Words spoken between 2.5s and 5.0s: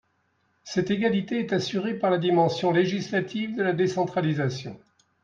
législative de la décentralisation.